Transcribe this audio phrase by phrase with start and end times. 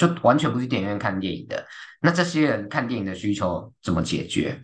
[0.00, 1.62] 就完全不去电影院看电影的。
[2.00, 4.58] 那这些人看电影的需求怎么解决？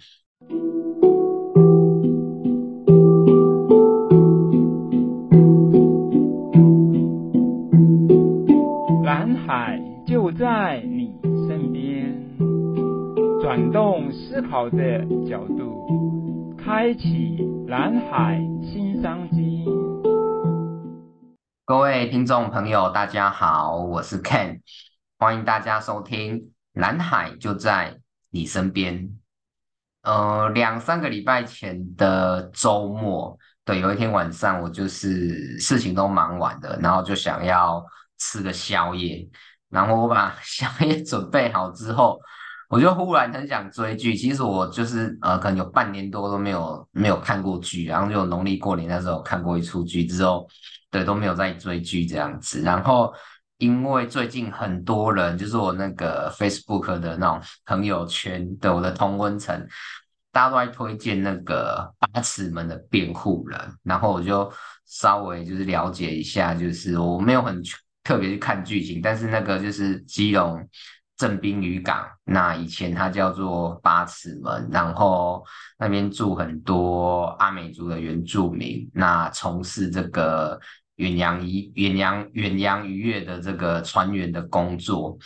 [9.05, 11.15] 蓝海就在你
[11.47, 12.19] 身边，
[13.43, 19.67] 转动思考的角度，开启蓝海新商机。
[21.67, 24.61] 各位听众朋友，大家好，我是 Ken，
[25.19, 26.39] 欢迎大家收听
[26.75, 27.99] 《蓝海就在
[28.29, 28.99] 你身边》。
[30.03, 37.83] 呃，两三个礼拜前的周末，对，有一天晚上，我就是事情都忙完了，然后就想要
[38.19, 39.27] 吃个宵夜，
[39.71, 42.21] 然后我把宵夜准备好之后，
[42.69, 44.15] 我就忽然很想追剧。
[44.15, 50.47] 其实我就是呃，可能有半年多都没有没有看过剧，然后就农历过年那时候看过一出剧之后。
[50.89, 53.13] 对，都没有再追剧这样子，然后
[53.59, 59.67] 因为最近很多人，就是我那个 Facebook 的那种朋友圈的我的同温层，
[60.31, 64.53] 大家都在推荐那个《八尺门的辩护人》，然后我就
[64.85, 67.63] 稍微就是了解一下，就是我没有很
[68.05, 70.69] 特别去看剧情，但是那个就是基隆。
[71.19, 75.43] 正滨渔港，那以前它叫做八尺门，然后
[75.79, 80.61] 那边住很多阿美族的原住民，那从事这个
[80.97, 85.17] 远洋渔远洋远洋渔业的这个船员的工作，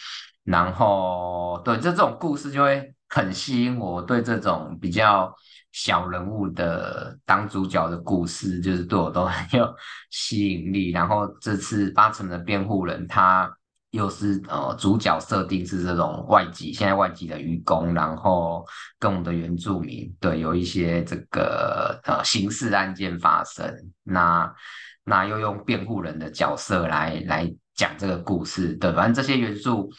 [0.45, 5.35] 然后对，这种故事就会很吸引我，对这种比较
[5.73, 9.75] 小人物的当主角的故事，就是对我都很有
[10.11, 10.91] 吸引力。
[10.93, 13.53] 然后这次八成的辩护人，他。
[13.93, 18.65] 又是呃，主角设定是这种外籍，现在外籍的渔工，然后
[19.01, 23.69] 跟我们的原住民，对，有一些这个呃刑事案件发生，
[24.05, 24.49] 那
[25.05, 29.91] 那又用辩护人的角色来来讲这个故事，对，反正这些元素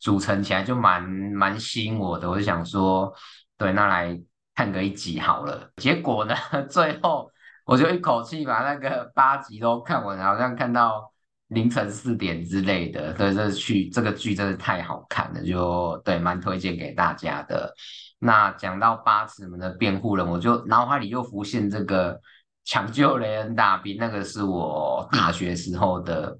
[0.00, 3.12] 组成起来就蛮蛮吸引我的，我就想说，
[3.56, 4.20] 对，那来
[4.54, 5.70] 看个一集好了。
[5.76, 6.34] 结果呢，
[6.70, 7.30] 最后
[7.64, 11.12] 我就一口气把那个八集都看完，好像看到。
[11.48, 17.72] 凌晨四点之类的，对，这剧这个剧真的太好看了，就对，蛮推荐给大家的。
[18.18, 22.20] 那讲到八尺门的辩护人，我就脑海里又浮现这个
[22.68, 26.38] 抢救雷恩大兵，那个是我大学时候的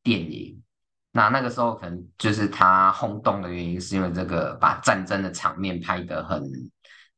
[0.00, 0.62] 电影。
[1.10, 6.40] 那那个时候可能就是他轰动的原因，是因为这个把战争的场面拍得很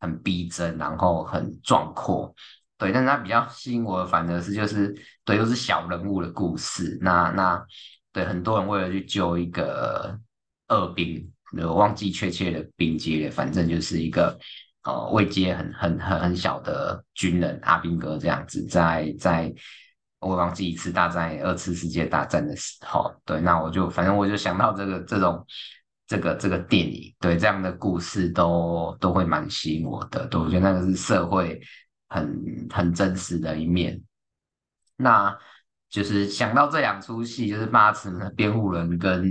[0.01, 2.35] 很逼真，然后很壮阔。
[2.79, 6.97] 对，但是他比较吸引我的，反而是就是对，又是小人物的故事。
[7.03, 7.63] 那那
[8.15, 10.19] 对，很多人为了去救一个
[10.69, 11.31] 二兵，
[11.61, 14.39] 我忘记确切的兵阶，反正就是一个
[14.89, 19.55] 呃位阶很很很很小的军人阿兵哥这样子，在在
[20.21, 25.47] 我忘记一次大战二次世界大战的时候，对，那我就反正我就想到这个这种
[26.07, 31.61] 这个这个电影，对这样的故事都都会蛮吸引我的，对，我觉得那个是社会。
[32.11, 34.01] 很很真实的一面，
[34.97, 35.37] 那
[35.91, 39.31] 就是想到这两出戏，就是八尺门的辩护人跟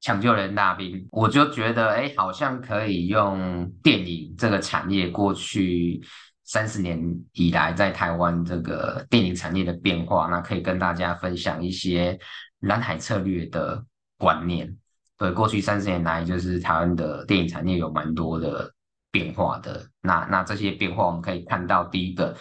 [0.00, 6.00] 抢救人大兵，我就觉得，哎，好像可以用电影这个产业过去
[6.44, 7.00] 三十年
[7.32, 12.18] 以来在台湾这个电影产业的变化，那可以跟大家分享一些
[12.60, 13.84] 蓝海策略的
[14.18, 14.76] 观念。
[15.18, 18.72] 对，过去三十年来，就是台湾的电影产业有蛮多的。
[19.12, 22.32] 变化的那那这些变化，我们可以看到，第一个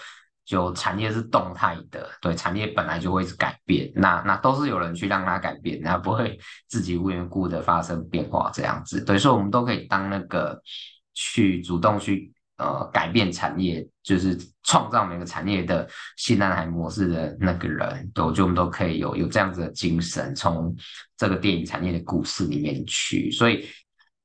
[0.50, 10.60] 就产业是动态的，对，产业本来就会是改变，那那都是有人去让它改变，那不会 自己无缘故的发生变化这样子，对，所以我们都可以当那个
[11.14, 15.88] 去主动去呃改变产业，就是创造每个产业的
[16.18, 20.76] 新蓝海模式的那个人，对，就我们都可以有有这样子的精神，从
[21.16, 23.70] 这个电影产业的故事里面去，所以。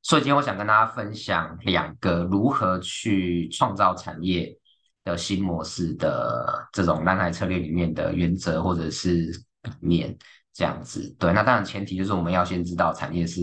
[0.07, 4.55] 所以今天我想跟大家分享两个如何去创造产业
[5.05, 9.27] 的新模式的这种蓝海策略里面的原则或者是
[9.63, 10.17] 理念
[10.53, 11.15] 这样子。
[11.19, 13.41] 对，那当然前提就是我们要先知道产业是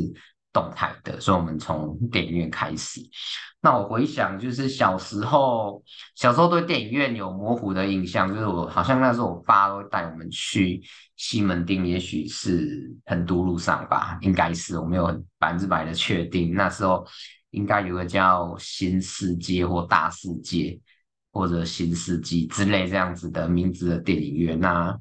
[0.52, 3.00] 动态的，所以我们从电影院开始。
[3.64, 5.84] 那我回想，就是小时候，
[6.16, 10.82] 小时候对电影院有模糊的印象，就是我好像那时候我爸都带我们去
[11.16, 15.06] 西门町，也许是很都路上吧，应该是，我没有
[15.38, 16.56] 百分之百的确定。
[16.56, 17.06] 那时候
[17.52, 20.80] 应该有个叫新世界或大世界
[21.32, 24.60] 或者新世纪之类这样子的名字的电影院。
[24.60, 24.98] 那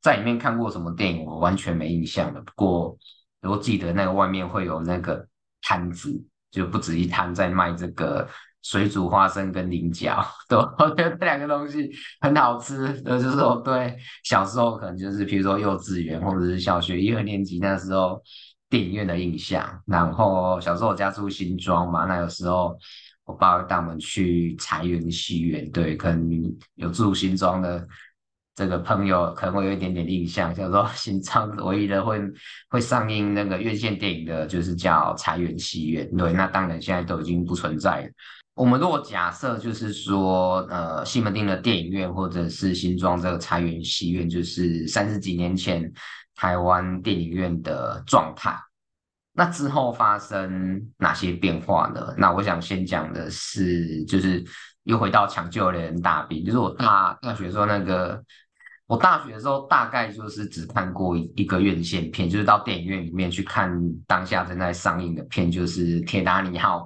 [0.00, 2.40] 在里面看过什么电影，我完全没印象了。
[2.40, 2.98] 不过
[3.42, 5.26] 我记得那个外面会有那个
[5.62, 6.24] 摊子。
[6.54, 8.28] 就不止一摊在卖这个
[8.62, 11.90] 水煮花生跟菱角，对， 我觉得这两个东西
[12.20, 13.02] 很好吃。
[13.04, 18.22] 呃，就是我对小时候可能就是，比如说幼稚园或者是小学一二年级那时候，
[18.70, 19.64] 电电影院的印象。
[19.86, 22.76] 然后小时候我家住新庄嘛，那有时候
[23.24, 27.86] 我爸会带我们去财源戏院，对，可能有住新庄的。
[28.56, 32.20] 这个朋友可能会有一点点印象，叫做新庄 唯一的会
[32.68, 36.08] 会上映那个院线电影的，就是叫财源戏院。
[36.16, 38.08] 对，那当然现在都已经不存在了。
[38.54, 45.92] 我们如果假设就是说，呃，西门町的电影院或者是新庄这个财源戏院，就是三十几年前
[46.36, 48.56] 台湾电影院的状态，
[49.34, 52.14] 那之后发生哪些变化呢？
[52.16, 54.42] 那我想先讲的是，就是
[54.84, 58.22] 又回到抢救连人大兵，就是我大大学时候那个。
[58.86, 63.74] 我大学的时候大概就是只看过一个院线片，就是到电影院里面去看
[64.06, 66.80] 当下正在上映的片，就是《铁达尼号》。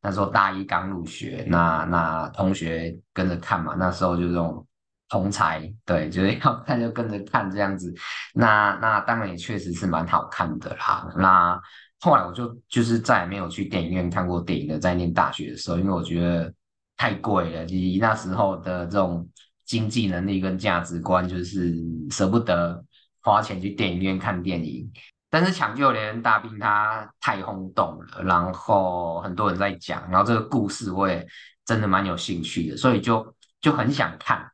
[0.00, 4.64] 那时候大一刚入学，那那同学跟着看嘛，那时候就这种
[5.08, 7.92] 同才，对，就是 要看就跟着看这样子。
[8.32, 11.08] 那那当然也确实是蛮好看的啦。
[11.16, 11.60] 那
[12.00, 16.52] 后来我就就是再也没有去电影院看过电影的，在念大学的时候，因为我觉得
[16.96, 19.28] 太贵了，以那时候的这种。
[19.66, 21.72] 经济能力跟价值观就是
[22.10, 22.84] 舍不得
[23.20, 24.90] 花钱去电影院看电影，
[25.30, 31.24] 但是抢救连大兵它太轰动了，然后很多人在讲，然后这个故事我也
[31.64, 34.44] 真的蛮有兴趣的，所以就就很想看，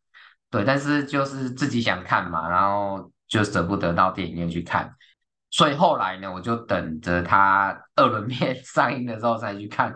[0.51, 4.95] 对，但是就是自己想看嘛，然后就舍不得到电影院去看，
[5.51, 9.95] 所以后来呢，我就等着它二轮片 上映的时候再去看。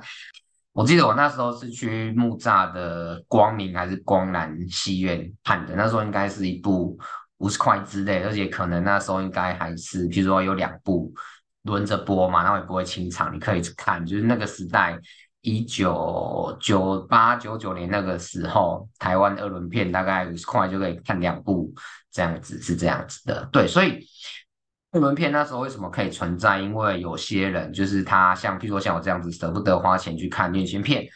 [0.72, 6.96] 我记得我那时候是去木栅的光明还是光南戏院看的，那时候应该是一部
[7.38, 11.12] 五十块之内，而且可能那时候应该还是，譬如说有两部
[11.64, 14.06] 轮着播嘛，然后也不会清场，你可以去看。
[14.06, 14.96] 就是那个时代，
[15.40, 21.74] 一九九八九九年那个时候，台湾二轮片大概五十块就可以看两部，
[22.12, 24.06] 这样子是这样子的，对，所以。
[24.92, 26.58] 二轮片那时候为什么可以存在？
[26.58, 31.06] 因为有些人就是他，像譬如说像我这样子舍不得花钱去看院线片，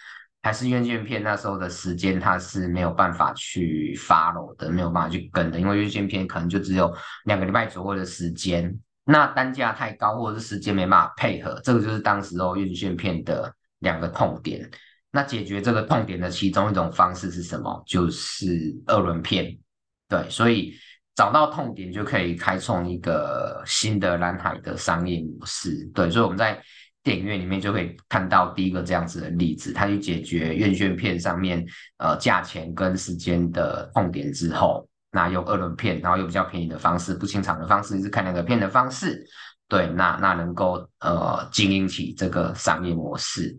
[0.42, 6.94] 还是院线片那时候的时间他是没有办法去 follow 的，没有办法去跟的，因为院线片可能就只有
[7.24, 8.72] 两个礼拜左右的时间，
[9.04, 14.70] 那单价太高或者是时间没办法配合，这个就是当时候院线片的两个痛点。
[15.10, 17.82] 那解决这个痛点的其中一种方式是什么？
[17.84, 19.58] 就是二轮片。
[20.08, 20.74] 对，所以。
[21.14, 26.60] 找到痛点就可以开创一个新的蓝海的商业模式，对，所以我们在
[27.02, 31.64] 电影院里面就可以看到第一个这样子的例子，它去解决院线片上面
[31.98, 39.24] 呃价钱跟时间的痛点之后，那用二轮片，然后用比较便宜的方式，不清场的方式，是看两个片的方式，
[39.68, 43.56] 对，那那能够呃经营起这个商业模式。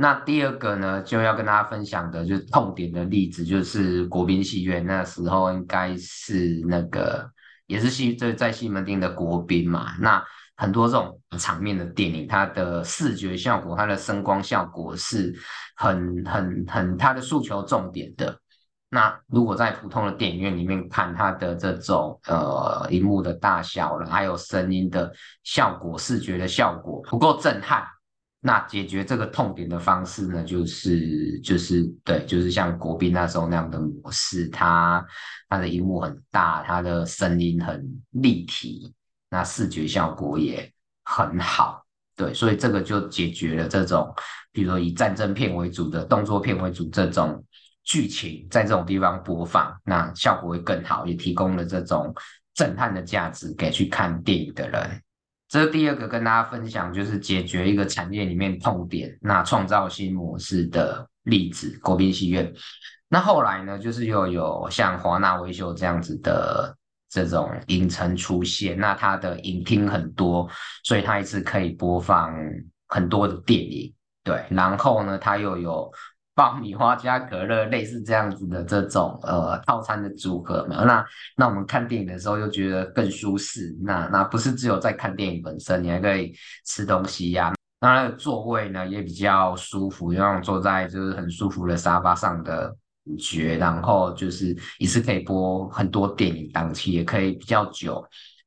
[0.00, 7.30] 那第二个呢，就要跟大家分享的就是痛点的例子，就是国宾戏院那时候应该是那个
[7.66, 9.92] 也是西在在西门町的国宾嘛。
[10.00, 10.24] 那
[10.56, 15.34] 很多这种场面的电影，它的视觉效果、它的声光效果是
[15.76, 18.34] 很很很它的诉求重点的。
[18.88, 25.12] 那如果在普通的电影院里面看它的这种呃荧幕的大小了，还有声音的
[25.44, 27.84] 效果、视觉的效果不够震撼。
[28.42, 35.04] 那解决这个痛点的方式呢，就是就是对，就是像国宾那时候那样的模式，它
[35.48, 38.94] 它的荧幕很大，它的声音很立体，
[39.28, 40.72] 那视觉效果也
[41.04, 41.84] 很好，
[42.16, 44.10] 对，所以这个就解决了这种，
[44.52, 47.44] 比如说以战争片为主的动作片为主这种
[47.84, 52.14] 剧情，在这种地方播放，那效果会更好，也提供了这种
[52.54, 55.02] 震撼的价值给去看电影的人。
[55.50, 62.50] 这是第二个跟大家分享，就是解决一个产业里面痛点，那创造新模式的例子，国宾戏院。
[63.08, 66.72] 那后来呢，就是又有像华纳维修这样子的
[67.08, 70.48] 这种影城出现，那它的影厅很多，
[70.84, 72.32] 所以它一次可以播放
[72.86, 73.92] 很多的电影，
[74.22, 74.44] 对。
[74.50, 75.92] 然后呢，它又有。
[76.40, 81.04] 爆米花加可乐，类似这样子的这种呃套餐的组合嘛，那
[81.36, 83.76] 那我们看电影的时候又觉得更舒适。
[83.82, 86.32] 那那不是只有在看电影本身，你还可以
[86.64, 87.54] 吃东西呀、啊。
[87.82, 93.58] 那那个座位呢也比较舒服，就像坐在就是很舒服的沙发上的感觉。
[93.58, 98.02] 然后就是一次可以播很多电影，档期也可以比较久。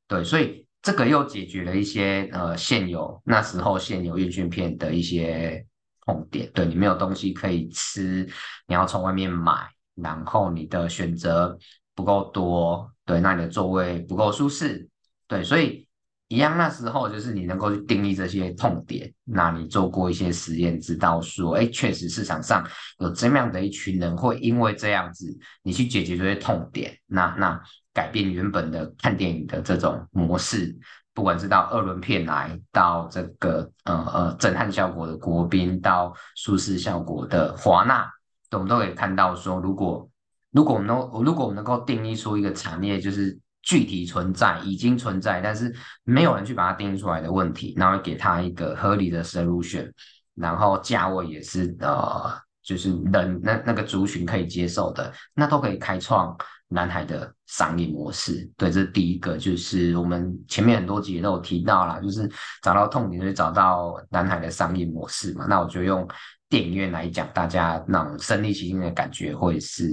[0.07, 5.63] 对，所以这个又解决了一些呃现有那时候现有院线片的一些。
[6.05, 8.27] 痛点，对，你没有东西可以吃，
[8.67, 11.57] 你要从外面买，然后你的选择
[11.95, 14.88] 不够多，对，那你的座位不够舒适，
[15.27, 15.88] 对，所以
[16.27, 22.67] 一样那时候就是你能够去定义这些痛点，那你做过一些实验，知道说，哎，确实市场上
[23.00, 27.62] 有这样的一群人会因为这样子，你去解决这些痛点，那那
[27.93, 30.75] 改变原本的看电影的这种模式，
[31.13, 38.12] 不管是到二轮片来，到这个呃呃震撼效果的国宾，到舒适效果的华纳，
[38.51, 40.10] 我们都可以看到说，如果
[40.51, 49.91] 如果我们能如果我们能够定义出一个产业，就是具体存在、已经存在，但是没有人去把它定义出来的问题，然后给它一个合理的 solution，
[50.36, 52.32] 然后价位也是呃，
[52.63, 56.36] 就是人那那个族群可以接受的，那都可以开创。
[56.70, 62.27] 南海的商业模式，对，这是第一个，就是我们前面很多集都有提到啦，就是
[62.63, 65.46] 找到痛点，就找到南海的商业模式嘛。
[65.48, 66.08] 那我就用
[66.50, 69.88] 电影院来讲，大家那种身临其境的感觉会是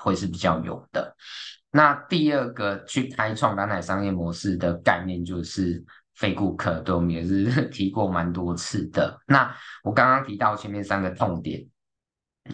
[0.00, 1.14] 会是比较有的。
[1.70, 9.20] 那第二个去开创南海商业模式的概念，就是非顾客，对，我们也是 提过蛮多次的。
[9.26, 11.62] 那我刚刚提到前面三个痛点。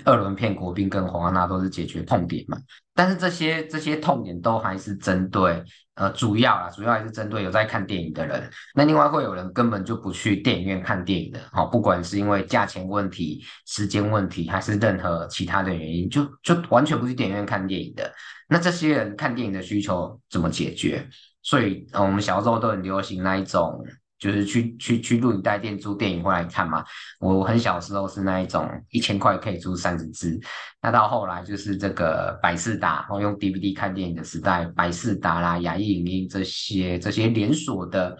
[0.05, 2.57] 二轮片国宾跟华纳都是解决痛点嘛，
[2.95, 5.63] 但是这些这些痛点都还是针对
[5.97, 8.49] 呃主要啊，主要还是针对有在看电影的人。
[8.75, 18.13] 那另外会有人根本就不去电影院看电影的，好，不管是因为价钱问题、时间问题，还是任何其他的原因，就就完全不去电影院看电影的。
[18.49, 21.05] 那这些人看电影的需求怎么解决？
[21.43, 23.85] 所以，呃，我们小时候都很流行那一种。
[24.21, 26.85] 就是去去去录影带店租电影回来看嘛。
[27.19, 30.39] 我很小时候是那一种一千块可以租三十支，
[30.83, 38.17] 那到后来就是这个百视达，然后用 DVD 看电影的时代，百视达啦、亚艺影音这些这些连锁的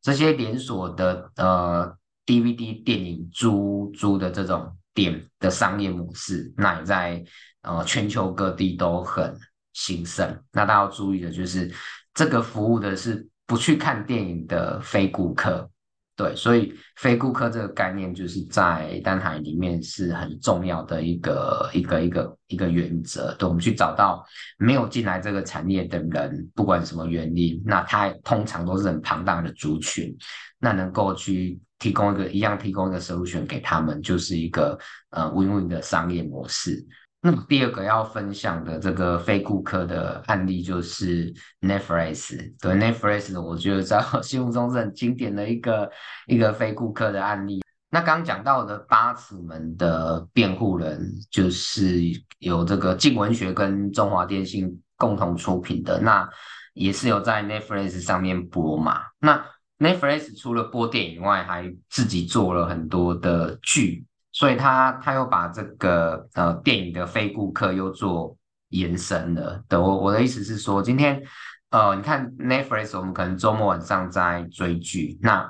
[0.00, 7.22] 这些连锁的呃 DVD 电影租租的这种店的商业模式，那也在
[7.60, 9.36] 呃全球各地都很
[9.74, 10.26] 兴盛。
[10.52, 11.70] 那大家要注意的就是
[12.14, 13.28] 这个服务的是。
[13.46, 15.68] 不去看电影的非顾客，
[16.16, 23.34] 对，所以非顾客这个概念就是在蓝海里面是很重要的一个一个一个一个原则。
[23.34, 24.24] 对，我们去找到
[24.58, 30.16] 没有进来这个产业的人，不管什么原因，那他通常都是很庞大的族群，
[30.58, 34.78] 那能够去提供一个一样提供一个 solution 给他们，就是一个
[35.10, 36.86] 呃 win-win 的商业模式。
[37.26, 42.36] 那么第二个要分享的这个非顾客的案例就是 Netflix。
[42.60, 45.90] 对 Netflix，我觉得在我心目中是很经典的一个
[46.26, 47.62] 一个非顾客的案例。
[47.88, 52.02] 那刚讲到的八尺门的辩护人，就是
[52.40, 56.28] 有这个静文学跟中华电信共同出品的，那
[56.74, 59.00] 也是有在 Netflix 上面播嘛。
[59.18, 59.42] 那
[59.78, 64.04] Netflix 除了播电影外，还自己做了很多的剧。
[64.34, 68.36] 所以他他又把这个呃电影的非顾客又做
[68.70, 69.62] 延伸了。
[69.68, 71.22] 对，我我的意思是说，今天
[71.70, 75.48] 呃你看 Netflix，我们可能周末晚上在追剧，那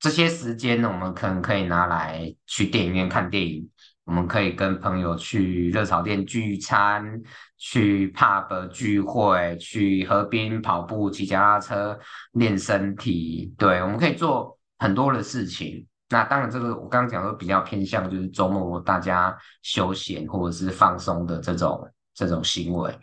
[0.00, 3.68] 这些时间呢，我们可能可以拿来去电影院看电影，
[4.04, 7.20] 我们可以跟朋友去热炒店聚餐，
[7.58, 11.98] 去 pub 聚会，去河边跑步、骑脚踏车
[12.32, 13.54] 练身体。
[13.58, 15.86] 对，我们可以做很多的事情。
[16.08, 22.96] 那当然，这个我刚刚讲的比较偏向就是周末大家休闲或者是放松的这种这种行为。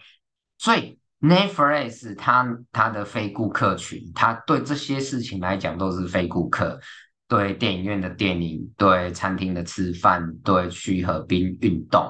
[0.58, 6.80] 所以 Netflix 它它的非顾客群，它对这些事情来讲都是非顾客。
[7.28, 12.02] 对电影院的电影，对餐厅的吃饭，对去河边运动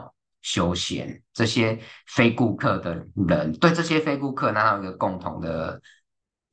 [0.41, 5.81] 休闲这些非顾客的人，对这些非顾客，那有一个共同的。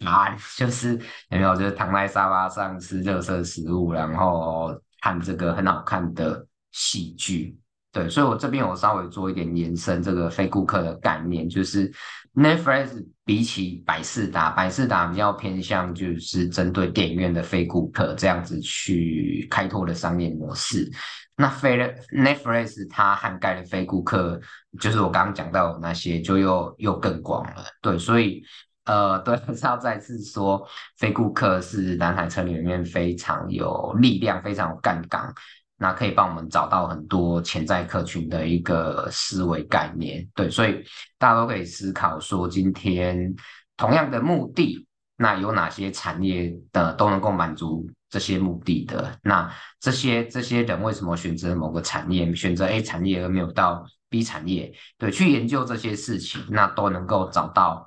[0.04, 0.94] 啊就是
[1.28, 7.54] 有没有，就是躺在沙发上吃热色食物，然后看这个很好看的喜剧。
[7.92, 11.92] 对，所以我这边我稍微做一点延伸，这个非顾客的概念，就是
[12.34, 20.90] Netflix 比起百视达，百视达比较偏向就是针对电影院的非顾客这样子去开拓的商业模式。
[21.36, 24.40] 那非 Netflix 它涵盖的非顾客，
[24.80, 27.64] 就是我刚刚讲到的那些，就又又更广了。
[27.82, 28.42] 对，所以。
[28.90, 30.66] 呃，对，还 是要再次说，
[30.96, 35.32] 非顾客是南海策略里面非常有力量、非常有杠杆，
[35.78, 40.28] 那可以帮我们找到很多潜在客群的一个思维概念。
[40.34, 40.82] 对，所以
[41.18, 43.32] 大家都可以思考说，今天
[43.76, 44.84] 同样的目的，
[45.16, 49.16] 那有哪些产业的都能够满足这些目的的？
[49.22, 54.72] 那这些这些人为什么选择某个产业，选择 A 产业而没有到 B 产业？
[54.98, 57.86] 对，去研究这些事情，那都能够找到。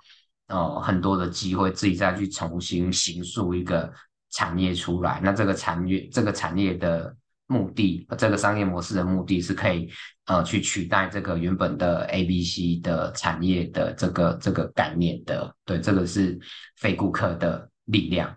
[0.49, 3.91] 哦，很多的机会，自己再去重新形塑一个
[4.31, 5.19] 产业出来。
[5.23, 7.15] 那这个产业，这个产业的
[7.47, 9.89] 目的，这个商业模式的目的是可以
[10.25, 15.55] 呃去取代这个原本的 A、B、C 的产业的这个这个概念的。
[15.65, 16.39] 对，这个是
[16.77, 18.35] 非顾客的力量。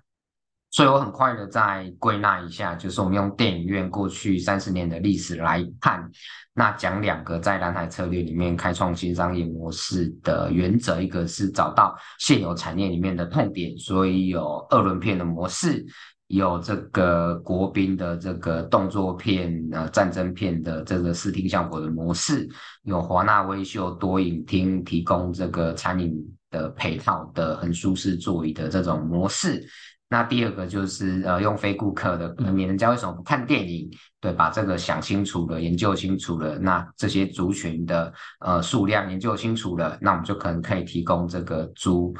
[0.77, 6.07] 所以我很快的再归纳一下，就是我们用电影院过去三十年的历史来看，
[6.53, 15.83] 那讲两个在蓝海策略里面开创新商业模式的原则，一个是找到现有产业里面的痛点，所以有二轮片的模式，
[16.27, 22.47] 有这个国宾的这个动作片、呃战争片的这个视听效果的模式，
[22.83, 26.15] 有华纳威秀多影厅提供这个餐饮
[26.51, 29.67] 的配套的很舒适座椅的这种模式。
[30.09, 33.91] 那第二个就是呃，用非顾客的，你人家为什么不看电影？
[34.21, 42.15] 对，把这个想清楚了，研究清楚了，那这些族群的呃数量研究清楚了，那我们就可能可以提供这个租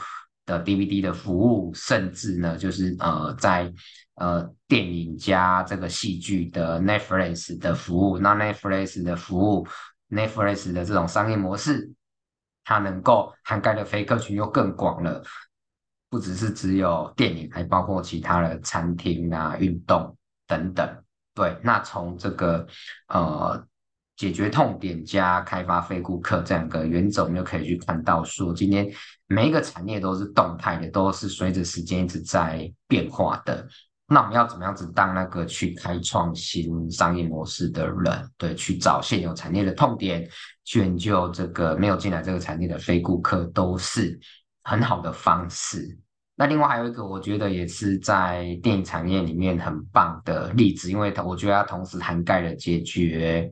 [0.47, 3.73] 的 DVD 的服务，甚至呢，就是呃在
[4.17, 9.65] 呃电影加这个戏剧的 Netflix 的服务，那 Netflix 的服务
[10.11, 11.93] ，Netflix 的这种商业模式，
[12.65, 15.23] 它能够涵盖的非客群又更广了。
[16.17, 20.89] 不只是只有电影，还包括其他的餐厅啊、运动等等。
[21.35, 22.67] 对，那从这个
[23.09, 23.63] 呃
[24.17, 28.91] 解决痛点加开发非顾客这样个原则，我们就可以去看到说，今天
[29.27, 33.69] 每一个产业都是动态的，都是随着时间一直在变化的。
[34.09, 38.31] 那我们要怎么样子当那个去开创新商业模式的人？
[38.39, 40.27] 对，去找现有产业的痛点，
[40.65, 44.19] 去研究这个没有进来这个产业的非顾客，都是。
[44.69, 45.97] 很好的方式。
[46.39, 53.51] 那另外还有一个，我觉得也是在电影产业里面很棒的例子，因为它我觉得它同时涵盖了解决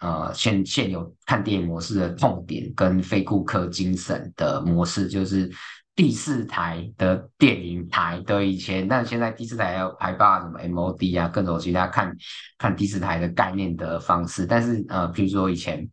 [0.00, 5.50] 呃现现有看电影模式的痛点跟非顾客精神的模式，就是
[5.94, 12.16] 第四台的电影台的以前，但现在第四台要还包括什么 MOD 啊，各种其他看
[12.56, 14.46] 看第四台的概念的方式。
[14.46, 15.86] 但是呃，譬如说以前。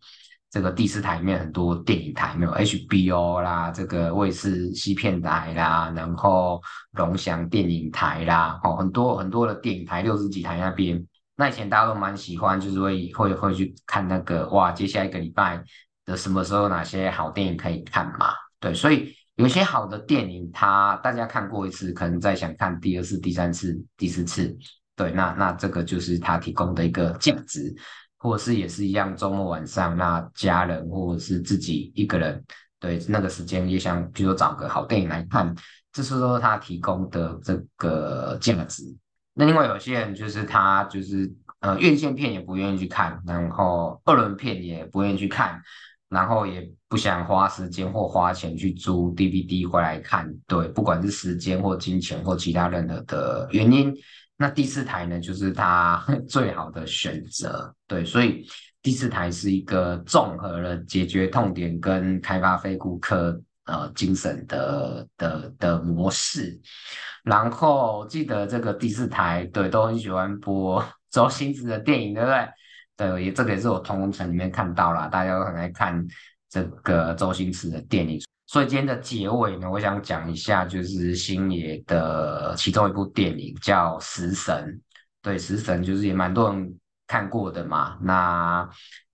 [0.52, 6.62] 这个第四台里面很多电影台，没有 HBO 啦，这个卫视西片台啦，然后
[6.94, 11.06] 龙翔电影台啦，哦，很多很多的电影台，六十几台那边。
[11.36, 15.64] 那以前大家都蛮喜欢，就是会会会去看那个哇，接下来一个礼拜
[16.06, 18.34] 的什么时候哪些好电影可以看嘛？
[18.60, 24.58] 对，所以有些好的电影，它大家看过一次，可能再想看第二次、第三次、第四次。
[24.96, 27.74] 对，那那这个就是它提供的一个价值。
[28.20, 32.44] 或者是也是一样，周末晚上，那家人或者是自己一个人，
[32.78, 35.56] 对那个时间也想，比如说找个好电影来看，
[35.94, 38.84] 这是说他提供的这个价值。
[39.34, 45.62] 那另外有些人就是他就是呃院线片也不愿意去看，然后二轮片也不愿意去看，
[46.10, 53.96] 然后也不想花时间或花钱去租 DVD 回来看，对，不管是时间或金钱或其他任何的原因。
[54.42, 58.48] 那第四台呢，就是它 最好的选择，对，所以
[58.82, 66.58] 第四台是一个综合了解决痛点跟开发非顾客呃精神的的的模式。
[67.26, 72.48] 然后记得这个第四台，对，都很喜欢播 周星驰的电影，对不对？
[72.96, 76.08] 对，也这个也是我同温层里面看到了，大家都很爱看
[76.50, 78.22] 这个周星驰的电影。
[78.50, 84.66] 所以今天的结尾呢，我想讲一下，就是星爷的其中一部电影叫《食神》。
[85.22, 88.00] 对，《食神》就是也蛮多人看过的嘛。
[88.02, 88.68] 那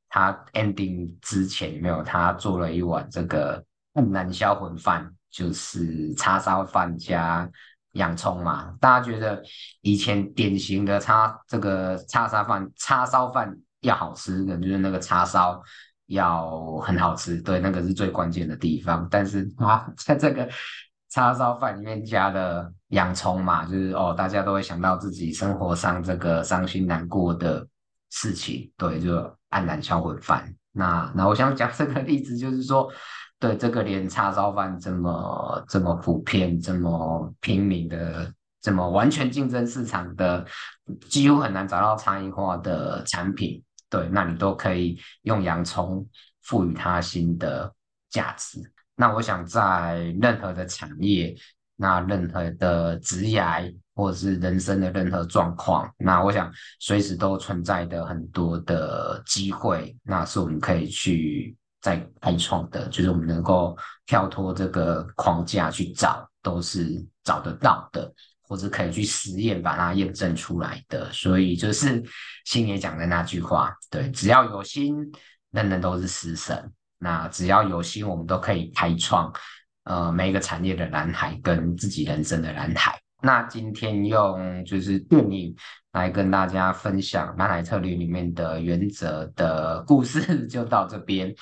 [0.07, 2.01] 他 ending 之前有没有？
[2.01, 3.61] 他做了一碗这个
[3.95, 7.45] 黯然销魂饭，就是叉烧饭加
[7.91, 8.73] 洋葱嘛。
[8.79, 9.43] 大家觉得
[9.81, 15.61] 以前典型的叉这个叉烧饭，叉烧饭要好吃的，就是那个叉烧。
[16.07, 19.07] 要很好吃，对，那个是最关键的地方。
[19.09, 20.47] 但是啊，在这个
[21.09, 27.65] 叉烧饭里面加了洋葱嘛，就是哦，大家都会想到自己生活上这个伤心难过的
[28.11, 29.15] 事情，对，就
[29.49, 30.53] 黯然销魂饭。
[30.71, 32.91] 那那我想讲这个例子，就是说，
[33.39, 40.45] 对，这个连叉烧饭这么这么普遍、这么平民的、这么完全竞争市场的，
[41.09, 43.63] 几乎很难找到差异化的产品。
[43.89, 46.07] 对，那你都可以用洋葱
[46.41, 47.73] 赋予它新的
[48.09, 48.59] 价值。
[48.95, 51.35] 那我想在任何的产业，
[51.75, 53.43] 那任何的职业
[53.93, 68.13] 或者是人生的任何状况，那我想随时都存在的很多的机会，那是我们可以去再开创的，就是我们能够跳脱这个框架去找，都是找得到的。
[68.47, 72.03] 或者可以去实验，把它验证出来的，所以就是
[72.45, 74.95] 星爷讲的那句话，对，只要有心，
[75.51, 76.71] 人人都是食神。
[76.97, 79.31] 那只要有心，我们都可以开创，
[79.83, 82.97] 呃，每一个产业的蓝海跟自己人生的蓝海。
[83.21, 85.55] 那今天用就是电影
[85.91, 91.33] 来跟大家分享蓝海策略里面的原则的故事， 就到这边。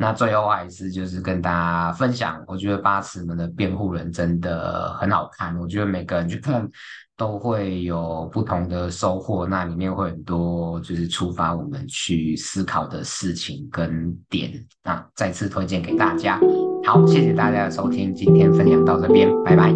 [0.00, 6.70] 那最后还是就是跟大家分享，我觉得八尺门的辩护人真的很好看，我觉得每个人去看
[7.16, 16.38] 都会有不同的收获，那里面会很多就是触发我们去思考的事情跟点，那再次推荐给大家。
[16.84, 19.74] 好，谢谢大家的收听，今天分享到这边，拜拜。